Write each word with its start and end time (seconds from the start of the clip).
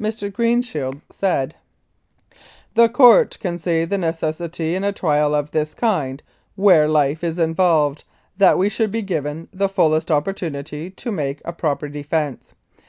Mr. 0.00 0.30
Greenshields 0.32 1.00
said: 1.10 1.56
"The 2.76 2.88
court 2.88 3.36
can 3.40 3.58
see 3.58 3.84
the 3.84 3.98
necessity 3.98 4.76
in 4.76 4.84
a 4.84 4.92
trial 4.92 5.34
of 5.34 5.50
this 5.50 5.74
kind, 5.74 6.22
where 6.54 6.86
life 6.86 7.24
is 7.24 7.36
involved, 7.36 8.04
that 8.36 8.58
we 8.58 8.68
should 8.68 8.92
be 8.92 9.02
given 9.02 9.48
the 9.52 9.68
fullest 9.68 10.08
opportunity 10.12 10.88
to 10.88 11.10
make 11.10 11.42
a 11.44 11.52
proper 11.52 11.88
defence. 11.88 12.54